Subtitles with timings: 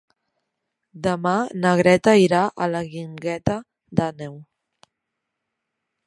[1.07, 1.33] Demà
[1.65, 3.59] na Greta irà a la Guingueta
[3.99, 4.33] d'Àneu.